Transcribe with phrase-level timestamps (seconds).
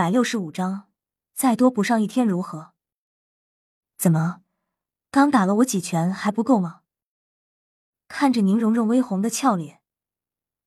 [0.00, 0.88] 百六十五章，
[1.34, 2.72] 再多补上一天如何？
[3.98, 4.40] 怎么，
[5.10, 6.80] 刚打了我几拳还不够吗？
[8.08, 9.82] 看着宁荣荣微红的俏脸，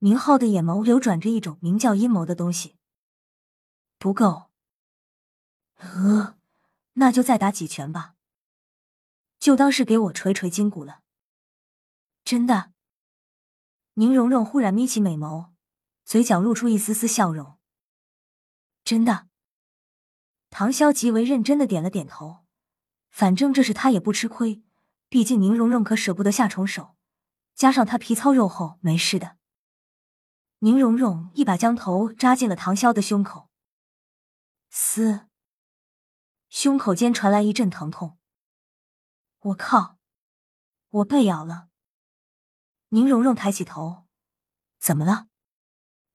[0.00, 2.76] 宁浩的眼眸流转着一种名叫阴谋的东西。
[3.96, 4.50] 不够。
[5.78, 6.36] 呃，
[6.92, 8.16] 那就再打几拳吧，
[9.38, 11.00] 就当是给我捶捶筋骨了。
[12.22, 12.74] 真的。
[13.94, 15.52] 宁荣荣忽然眯起美眸，
[16.04, 17.56] 嘴角露出一丝丝笑容。
[18.84, 19.28] 真的。
[20.50, 22.44] 唐潇极为认真的点了点头，
[23.10, 24.62] 反正这是他也不吃亏，
[25.08, 26.94] 毕竟宁荣荣可舍不得下重手，
[27.54, 29.38] 加上他皮糙肉厚，没事的。
[30.58, 33.50] 宁荣荣一把将头扎进了唐潇的胸口，
[34.70, 35.26] 嘶，
[36.48, 38.18] 胸口间传来一阵疼痛。
[39.40, 39.98] 我靠，
[40.90, 41.68] 我被咬了！
[42.90, 44.06] 宁荣荣抬起头，
[44.78, 45.28] 怎么了？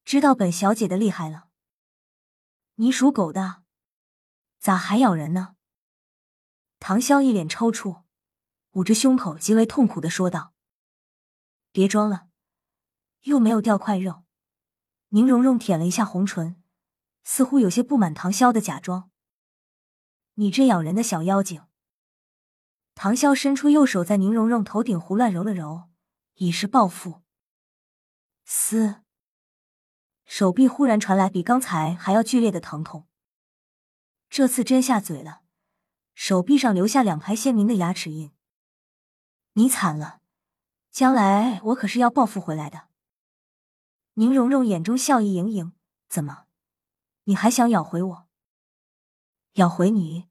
[0.05, 1.46] 知道本小姐的厉害了？
[2.79, 3.63] 你属狗的，
[4.59, 5.55] 咋还咬人呢？
[6.77, 8.03] 唐潇一脸抽搐，
[8.73, 10.53] 捂着胸口，极为痛苦的说道
[11.73, 12.27] ：“别装了，
[13.21, 14.25] 又没有掉块肉。”
[15.09, 16.61] 宁荣荣舔了一下红唇，
[17.23, 19.09] 似乎有些不满唐潇的假装。
[20.35, 21.63] 你这咬人的小妖精！
[22.93, 25.89] 唐潇伸出右手在宁荣荣头顶胡乱揉了揉，
[26.35, 27.23] 以示报复。
[28.45, 29.06] 嘶。
[30.27, 33.07] 手臂忽然传来比刚才还要剧烈的疼痛，
[34.29, 35.41] 这次真下嘴了，
[36.13, 38.33] 手臂上留下两排鲜明的牙齿印。
[39.53, 40.19] 你惨了，
[40.91, 42.89] 将来我可是要报复回来的。
[44.15, 45.73] 宁荣荣眼中笑意盈盈，
[46.09, 46.47] 怎么，
[47.23, 48.27] 你还想咬回我？
[49.53, 50.27] 咬回你？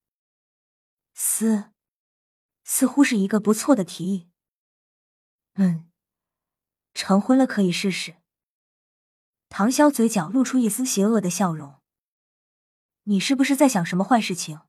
[1.14, 1.72] 似，
[2.64, 4.30] 似乎是一个不错的提议。
[5.55, 5.91] 嗯，
[6.92, 8.17] 成婚了可以试试。
[9.58, 11.80] 唐潇嘴角露出一丝邪恶的笑容
[13.04, 14.60] ，“你是不是在想什么坏事情？”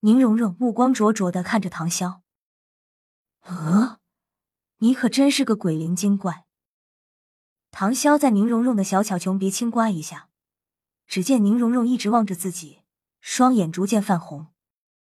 [0.00, 2.22] 宁荣荣目光灼灼的看着唐潇
[3.44, 4.00] ，“呃，
[4.78, 6.46] 你可真是个鬼灵精怪。”
[7.70, 10.30] 唐潇在宁荣荣的小巧穷鼻轻刮一下，
[11.06, 12.80] 只见宁荣荣一直望着自己，
[13.20, 14.46] 双眼逐渐泛红。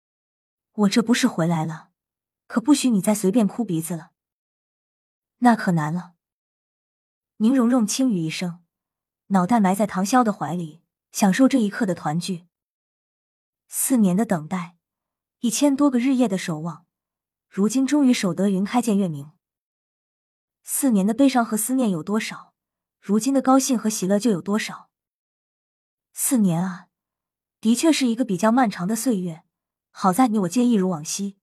[0.74, 1.92] “我这不是回来了，
[2.48, 4.10] 可不许你再随便哭鼻子了。”
[5.46, 6.15] 那可难了。
[7.38, 8.64] 宁荣荣轻语一声，
[9.28, 10.82] 脑袋埋在唐潇的怀里，
[11.12, 12.46] 享受这一刻的团聚。
[13.68, 14.78] 四年的等待，
[15.40, 16.86] 一千多个日夜的守望，
[17.50, 19.32] 如今终于守得云开见月明。
[20.64, 22.54] 四年的悲伤和思念有多少，
[23.02, 24.90] 如今的高兴和喜乐就有多少。
[26.14, 26.88] 四年啊，
[27.60, 29.44] 的确是一个比较漫长的岁月。
[29.92, 31.38] 好在你我皆一如往昔。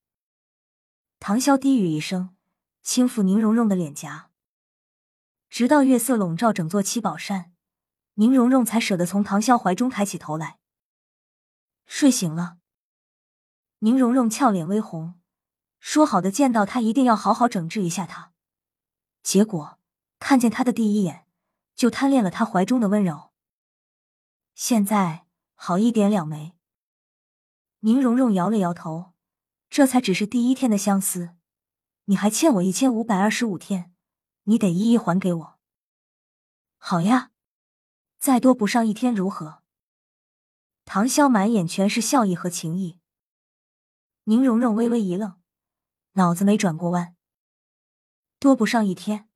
[1.20, 2.34] 唐潇低语一声，
[2.82, 4.30] 轻抚宁荣荣的脸颊。
[5.52, 7.52] 直到月色笼罩整座七宝山，
[8.14, 10.58] 宁荣荣才舍得从唐潇怀中抬起头来。
[11.84, 12.56] 睡醒了，
[13.80, 15.20] 宁荣荣俏脸微红，
[15.78, 18.32] 说好的见到他一定要好好整治一下他，
[19.22, 19.78] 结果
[20.18, 21.26] 看见他的第一眼
[21.74, 23.32] 就贪恋了他怀中的温柔。
[24.54, 26.54] 现在好一点了没？
[27.80, 29.12] 宁荣荣摇了摇头，
[29.68, 31.36] 这才只是第一天的相思，
[32.06, 33.91] 你还欠我一千五百二十五天。
[34.44, 35.58] 你得一一还给我。
[36.78, 37.30] 好呀，
[38.18, 39.62] 再多补上一天如何？
[40.84, 42.98] 唐潇满眼全是笑意和情意。
[44.24, 45.40] 宁荣荣微微一愣，
[46.12, 47.16] 脑子没转过弯。
[48.38, 49.28] 多补上一天。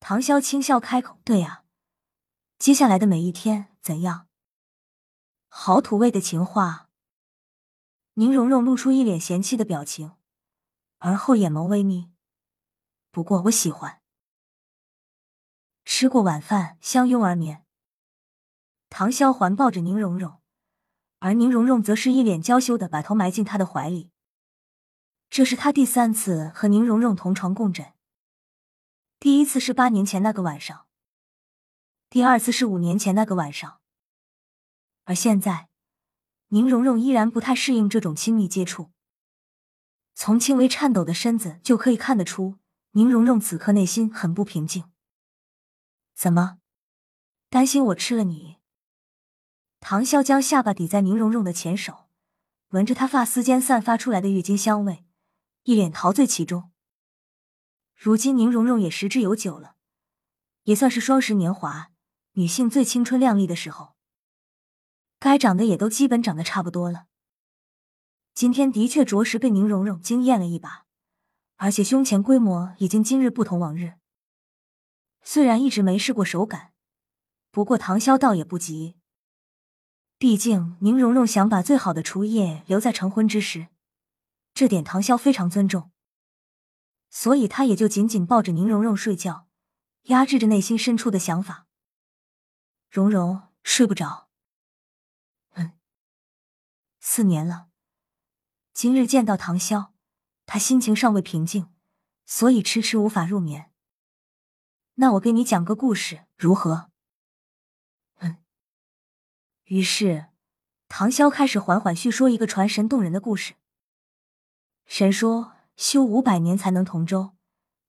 [0.00, 1.64] 唐潇轻笑开口：“对呀，
[2.58, 4.28] 接下来的每一天怎样？”
[5.48, 6.88] 好土味的情话。
[8.14, 10.16] 宁荣荣露出一脸嫌弃的表情，
[10.98, 12.11] 而后眼眸微眯。
[13.12, 14.00] 不过我喜欢。
[15.84, 17.66] 吃过晚饭，相拥而眠。
[18.88, 20.40] 唐潇环抱着宁荣荣，
[21.18, 24.10] 而宁荣荣则是一脸娇羞的把头埋进他的怀里。
[25.28, 27.92] 这是他第三次和宁荣荣同床共枕。
[29.20, 30.86] 第一次是八年前那个晚上，
[32.08, 33.80] 第二次是五年前那个晚上，
[35.04, 35.68] 而现在，
[36.48, 38.90] 宁荣荣依然不太适应这种亲密接触。
[40.14, 42.61] 从轻微颤抖的身子就可以看得出。
[42.94, 44.84] 宁荣荣此刻内心很不平静，
[46.14, 46.58] 怎么
[47.48, 48.58] 担心我吃了你？
[49.80, 52.10] 唐潇将下巴抵在宁荣荣的前手，
[52.68, 55.06] 闻着她发丝间散发出来的郁金香味，
[55.62, 56.70] 一脸陶醉其中。
[57.94, 59.76] 如今宁荣荣也十之有九了，
[60.64, 61.92] 也算是双十年华，
[62.32, 63.94] 女性最青春靓丽的时候，
[65.18, 67.06] 该长得也都基本长得差不多了。
[68.34, 70.84] 今天的确着实被宁荣荣惊艳了一把。
[71.62, 73.92] 而且胸前规模已经今日不同往日。
[75.22, 76.72] 虽然一直没试过手感，
[77.52, 78.96] 不过唐潇倒也不急。
[80.18, 83.68] 毕竟宁荣荣想把最好的厨艺留在成婚之时，
[84.52, 85.92] 这点唐潇非常尊重，
[87.10, 89.46] 所以他也就紧紧抱着宁荣荣睡觉，
[90.06, 91.68] 压制着内心深处的想法。
[92.90, 94.28] 荣荣睡不着，
[95.52, 95.78] 嗯，
[96.98, 97.68] 四年了，
[98.72, 99.92] 今日见到唐潇，
[100.46, 101.68] 他心情尚未平静，
[102.24, 103.70] 所以迟迟无法入眠。
[104.94, 106.90] 那我给你讲个故事，如何？
[108.18, 108.36] 嗯
[109.64, 110.26] 于是，
[110.88, 113.54] 唐潇开始缓缓叙说一个传神动人的故事。
[114.84, 117.32] 神说，修五百年才能同舟，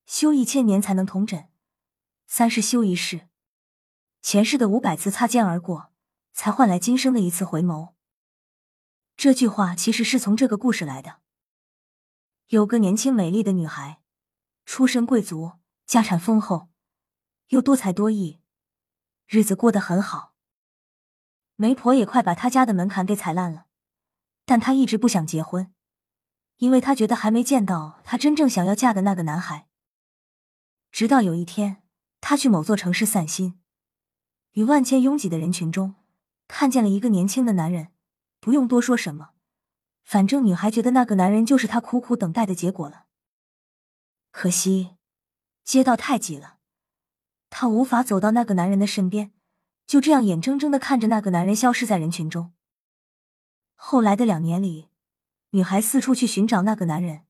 [0.06, 1.50] 修一千年才能同枕，
[2.26, 3.28] 三是修一世，
[4.22, 5.92] 前世的五百次擦肩而过，
[6.32, 7.92] 才换来今生的一次回眸。
[9.16, 11.20] 这句话其实是从这个故事来的。
[12.54, 14.00] 有个年轻美丽的女孩，
[14.64, 15.54] 出身贵族，
[15.86, 16.68] 家产丰厚，
[17.48, 18.38] 又多才多艺，
[19.26, 20.34] 日子过得很好。
[21.56, 23.66] 媒婆也快把她家的门槛给踩烂了，
[24.44, 25.74] 但她一直不想结婚，
[26.58, 29.66] 因为她觉得还没见到她真正想要嫁的那个男孩。
[30.92, 31.82] 直到有一天，
[32.20, 33.58] 她去某座城市散心，
[34.52, 35.96] 与万千拥挤的人群中
[36.46, 37.88] 看见了一个年轻的男人。
[38.38, 39.30] 不用多说什么，
[40.04, 43.06] 反正女孩觉得那个男人就是她苦苦等待的结果了。
[44.30, 44.96] 可惜，
[45.64, 46.58] 街道太挤了，
[47.50, 49.32] 她无法走到那个男人的身边。
[49.86, 52.54] 就这样眼睁睁的看着那个男人消失在人群中。
[53.74, 54.88] 后来的两年里，
[55.50, 57.26] 女孩四处去寻找那个男人，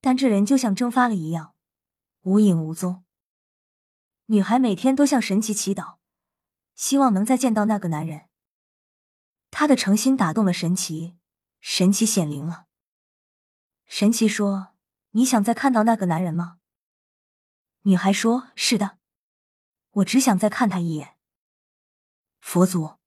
[0.00, 1.52] 但这人就像蒸发了一样，
[2.22, 3.04] 无影无踪。
[4.26, 5.96] 女孩每天都向神奇祈祷，
[6.74, 8.28] 希望能再见到那个男人。
[9.50, 11.17] 她的诚心打动了神奇，
[11.60, 12.66] 神奇显灵了。
[13.86, 14.74] 神奇说
[15.12, 16.58] ：“你想再看到那个男人吗？”
[17.82, 18.98] 女孩说：“是的，
[19.90, 21.16] 我只想再看他一眼。”
[22.40, 22.98] 佛祖，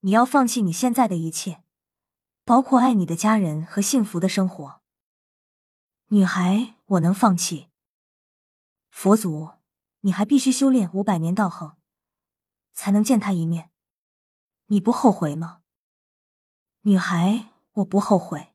[0.00, 1.62] 你要放弃你现在的一切，
[2.44, 4.82] 包括爱你的家人和幸福的生活。
[6.08, 7.68] 女孩，我能放弃。
[8.90, 9.50] 佛祖，
[10.00, 11.76] 你还必须修炼五百年道行，
[12.72, 13.70] 才能见他一面。
[14.66, 15.57] 你不后悔吗？
[16.88, 18.54] 女孩，我不后悔。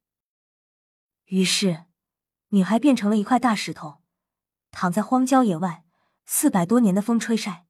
[1.25, 1.85] 于是，
[2.47, 4.01] 女孩变成了一块大石头，
[4.71, 5.85] 躺在荒郊野外，
[6.25, 7.67] 四百多年的风吹晒，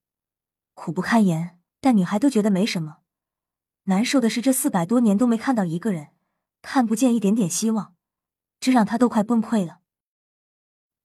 [0.73, 1.59] 苦不堪言。
[1.81, 2.99] 但女孩都觉得没什么，
[3.87, 6.11] 难受的是这四百多年都没看到一个人，
[6.61, 7.97] 看不见一点点希望，
[8.61, 9.81] 这让她都快崩溃了。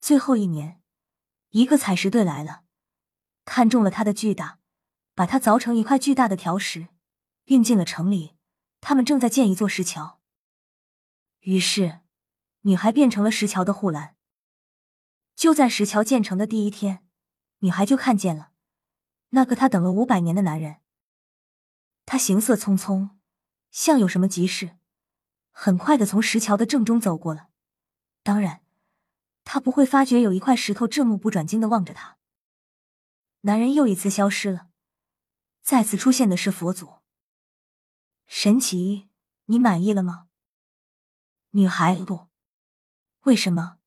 [0.00, 0.80] 最后一年，
[1.48, 2.62] 一个采石队来了，
[3.44, 4.60] 看中了她的巨大，
[5.16, 6.90] 把它凿成一块巨大的条石，
[7.46, 8.37] 运进了城里。
[8.80, 10.20] 他们正在建一座石桥，
[11.40, 12.00] 于是
[12.62, 14.16] 女孩变成了石桥的护栏。
[15.34, 17.06] 就在石桥建成的第一天，
[17.58, 18.52] 女孩就看见了。
[19.30, 20.80] 那个她等了五百年的男人，
[22.06, 23.10] 他行色匆匆，
[23.70, 24.78] 像有什么急事，
[25.50, 27.50] 很快的从石桥的正中走过了。
[28.22, 28.62] 当然，
[29.44, 32.16] 他不会发觉有一块石头正目不转睛的望着他。
[33.42, 34.68] 男人又一次消失了，
[35.62, 36.97] 再次出现的是佛祖。
[38.30, 39.08] 神奇，
[39.46, 40.28] 你满意了吗？
[41.52, 42.28] 女孩不，
[43.22, 43.78] 为什么？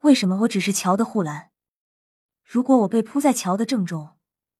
[0.00, 1.50] 为什么我只是桥的护栏？
[2.44, 4.18] 如果我被铺在桥的正中？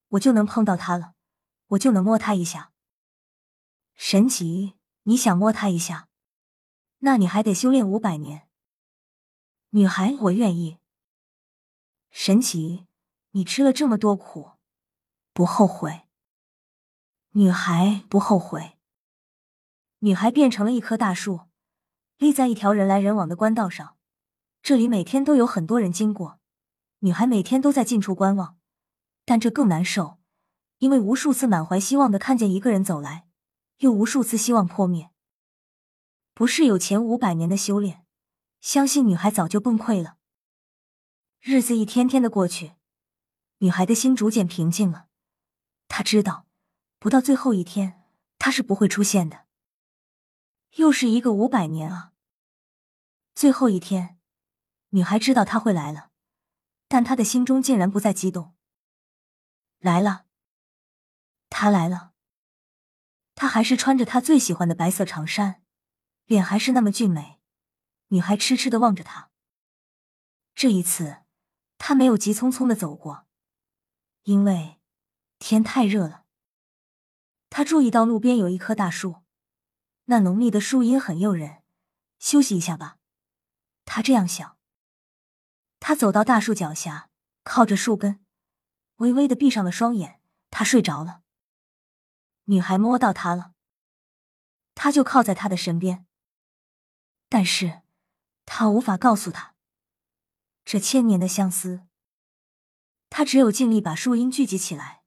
[0.09, 1.13] 我就能碰到他了，
[1.67, 2.73] 我就能摸他一下。
[3.93, 4.73] 神奇，
[5.03, 6.09] 你想摸他一下，
[6.99, 8.49] 那你还得修炼五百年。
[9.69, 10.79] 女孩，我愿意。
[12.09, 12.87] 神奇，
[13.31, 14.53] 你吃了这么多苦，
[15.33, 16.07] 不后悔？
[17.33, 18.76] 女孩不后悔。
[20.07, 21.41] 女孩变成了一棵大树，
[22.17, 23.97] 立在一条人来人往的官道上，
[24.61, 26.39] 这里每天都有很多人经过，
[26.99, 28.57] 女孩每天都在近处观望。
[29.25, 30.19] 但这更难受，
[30.77, 33.27] 因为无数次满怀希望的看见一个人走来，
[33.79, 35.11] 又无数次希望破灭。
[36.33, 38.05] 不是有前五百年的修炼，
[38.61, 40.15] 相信女孩早就崩溃了。
[41.41, 42.75] 日子一天天的过去，
[43.57, 45.07] 女孩的心逐渐平静了。
[45.89, 46.45] 她知道，
[46.97, 48.05] 不到最后一天，
[48.39, 49.46] 他是不会出现的。
[50.77, 52.13] 又是一个五百年啊！
[53.33, 54.19] 最后一天，
[54.89, 56.11] 女孩知道他会来了，
[56.87, 58.55] 但她的心中竟然不再激动。
[59.79, 60.27] 来了，
[61.49, 62.13] 他来了。
[63.33, 65.63] 他还是穿着他最喜欢的白色长衫，
[66.25, 67.39] 脸还是那么俊美。
[68.09, 69.31] 女孩痴痴的望着他。
[70.53, 71.23] 这一次，
[71.79, 73.25] 他没有急匆匆的走过，
[74.23, 74.79] 因为
[75.39, 76.25] 天太热了。
[77.49, 79.23] 他注意到路边有一棵大树，
[80.09, 81.63] 那浓密的树荫很诱人。
[82.19, 82.97] 休息一下吧，
[83.85, 84.57] 他这样想。
[85.79, 87.11] 他走到大树脚下，
[87.43, 88.25] 靠着树根。
[88.97, 91.21] 微微的闭上了双眼，他睡着了。
[92.45, 93.53] 女孩摸到他了，
[94.73, 96.07] 他就靠在他的身边。
[97.29, 97.83] 但是，
[98.45, 99.53] 他无法告诉他，
[100.65, 101.85] 这千年的相思。
[103.09, 105.03] 他只有尽力把树荫聚集起来，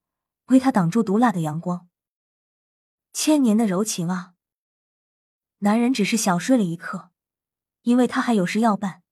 [0.47, 1.88] 为他挡住毒辣的阳光。
[3.12, 4.35] 千年的柔情啊！
[5.61, 7.11] 男人只是小睡了一刻，
[7.83, 9.02] 因为他还有事要办。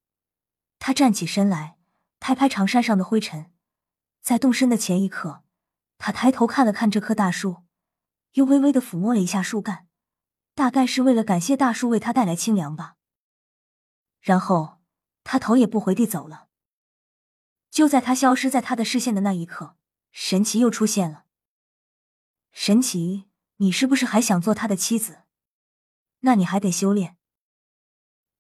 [0.79, 1.77] 他站起身来，
[2.21, 3.53] 拍拍长衫上的灰尘。
[4.21, 5.43] 在动身的前一刻，
[5.99, 7.65] 他抬头看了看这棵大树，
[8.33, 9.87] 又微微的抚摸了一下树干，
[10.55, 12.97] 大概是为了感谢大树为他带来清凉吧。
[14.21, 14.79] 然后
[15.25, 16.49] 他头也不回地走了。
[17.71, 19.77] 就在他消失在他的视线的那一刻，
[20.11, 21.25] 神奇又出现了。
[22.53, 23.29] 神奇，
[23.59, 25.25] 你是不是还想做他的妻子？
[26.21, 27.17] 那你还得修炼。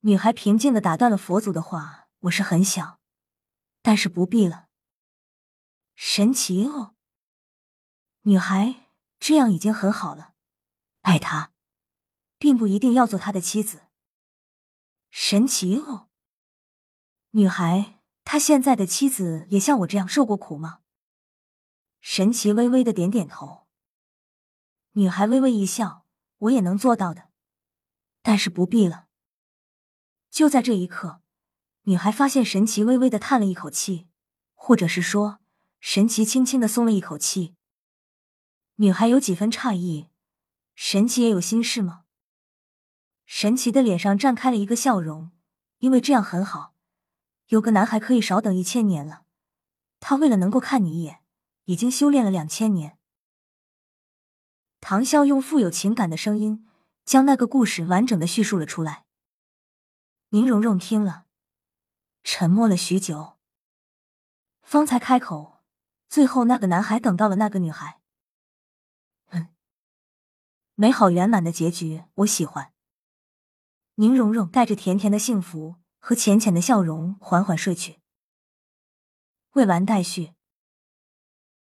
[0.01, 3.01] 女孩平静的打断了佛祖的话：“我是很想，
[3.83, 4.69] 但是不必了。”
[5.95, 6.95] 神奇哦，
[8.23, 8.87] 女孩
[9.19, 10.35] 这样已经很好了。
[11.03, 11.53] 爱他，
[12.39, 13.83] 并不一定要做他的妻子。
[15.11, 16.09] 神奇哦，
[17.31, 20.81] 女孩，他现在的妻子也像我这样受过苦吗？
[22.01, 23.67] 神奇微微的点点头。
[24.93, 26.07] 女孩微微一笑
[26.39, 27.28] ：“我也能做到的，
[28.29, 29.07] 但是不必了。”
[30.31, 31.23] 就在这一刻，
[31.85, 34.07] 女孩发现神奇微微的叹了一口气，
[34.53, 35.41] 或者是说。
[35.81, 37.55] 神奇轻轻的松了一口气，
[38.75, 40.09] 女孩有几分诧异
[40.75, 42.03] ：“神奇也有心事吗？”
[43.25, 45.31] 神奇的脸上绽开了一个笑容，
[45.79, 46.75] 因为这样很好，
[47.47, 49.25] 有个男孩可以少等一千年了。
[50.01, 51.21] 他为了能够看你一眼，
[51.67, 52.99] 已经修炼了两千年。
[54.81, 56.68] 唐笑用富有情感的声音
[57.09, 59.07] 将那个故事完整的叙述了出来。
[60.29, 61.25] 宁荣荣听了，
[62.23, 63.39] 沉默了许久，
[64.61, 65.63] 方才开口。
[66.11, 68.03] 最后，那个男孩等到了那个女孩。
[69.31, 69.49] 嗯，
[70.75, 72.75] 美好圆满的结局，我喜欢。
[73.95, 78.01] 宁荣荣带着甜甜的幸福和浅浅的笑容缓缓睡去。
[79.53, 80.35] 未完待续。